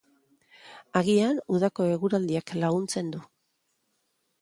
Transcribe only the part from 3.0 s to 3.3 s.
du.